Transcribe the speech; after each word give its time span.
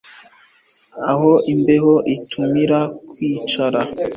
Aho 1.11 1.31
imbeho 1.53 1.93
itumira 2.15 2.79
kwicara 3.09 3.79